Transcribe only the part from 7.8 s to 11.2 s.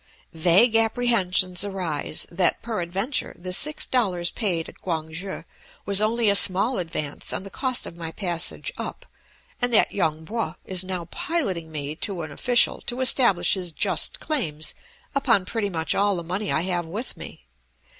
of my passage up, and that Yung Po is now